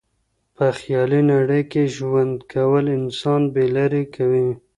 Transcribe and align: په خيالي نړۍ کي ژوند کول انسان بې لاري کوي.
په 0.55 0.65
خيالي 0.79 1.21
نړۍ 1.33 1.63
کي 1.71 1.83
ژوند 1.95 2.35
کول 2.53 2.85
انسان 2.97 3.41
بې 3.53 3.65
لاري 3.75 4.03
کوي. 4.15 4.47